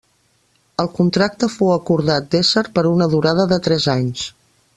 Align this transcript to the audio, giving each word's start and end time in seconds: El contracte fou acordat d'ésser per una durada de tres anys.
El 0.83 0.87
contracte 0.99 1.49
fou 1.57 1.69
acordat 1.73 2.33
d'ésser 2.33 2.65
per 2.79 2.85
una 2.95 3.09
durada 3.13 3.47
de 3.53 3.61
tres 3.69 3.87
anys. 3.99 4.27